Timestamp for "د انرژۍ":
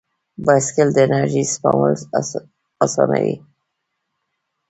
0.93-1.43